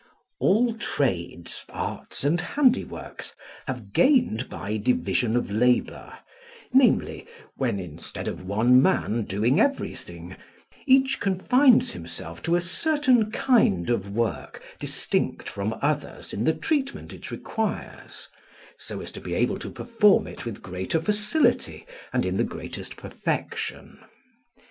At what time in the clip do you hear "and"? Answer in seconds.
2.23-2.39, 22.11-22.25